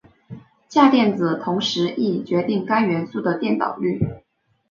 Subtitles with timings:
[0.67, 3.99] 价电子同时亦决定该元素的电导率。